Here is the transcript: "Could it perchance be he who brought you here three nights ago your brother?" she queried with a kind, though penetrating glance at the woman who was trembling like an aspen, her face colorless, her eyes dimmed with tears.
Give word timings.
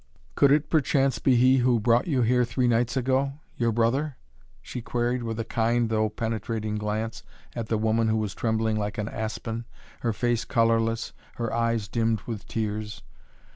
"Could 0.33 0.51
it 0.51 0.71
perchance 0.71 1.19
be 1.19 1.35
he 1.35 1.57
who 1.57 1.79
brought 1.79 2.07
you 2.07 2.23
here 2.23 2.43
three 2.43 2.67
nights 2.67 2.97
ago 2.97 3.33
your 3.55 3.71
brother?" 3.71 4.17
she 4.59 4.81
queried 4.81 5.21
with 5.21 5.39
a 5.39 5.45
kind, 5.45 5.89
though 5.89 6.09
penetrating 6.09 6.77
glance 6.79 7.21
at 7.55 7.67
the 7.67 7.77
woman 7.77 8.07
who 8.07 8.17
was 8.17 8.33
trembling 8.33 8.77
like 8.77 8.97
an 8.97 9.07
aspen, 9.07 9.65
her 9.99 10.11
face 10.11 10.43
colorless, 10.43 11.13
her 11.35 11.53
eyes 11.53 11.87
dimmed 11.87 12.21
with 12.21 12.47
tears. 12.47 13.03